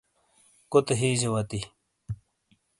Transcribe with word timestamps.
کوتے 0.71 0.93
ہیجے 1.01 1.29
وتی۔ 1.33 1.59